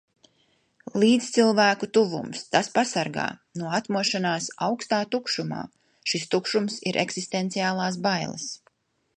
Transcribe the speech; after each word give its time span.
Līdzcilvēku 1.01 1.89
tuvums. 1.97 2.41
Tas 2.55 2.71
pasargā. 2.79 3.27
No 3.63 3.69
atmošanās 3.81 4.49
aukstā 4.69 5.03
tukšumā. 5.17 5.63
Šis 6.15 6.27
tukšums 6.35 6.83
ir 6.93 6.99
eksistenciālās 7.07 8.05
bailes... 8.09 8.51